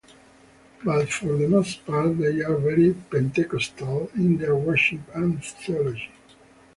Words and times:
But 0.83 1.09
for 1.11 1.37
the 1.37 1.47
most 1.47 1.85
part 1.85 2.17
they 2.17 2.41
are 2.41 2.57
very 2.57 2.91
Pentecostal 2.95 4.09
in 4.15 4.37
their 4.39 4.55
worship 4.55 5.01
and 5.13 5.45
theology. 5.45 6.09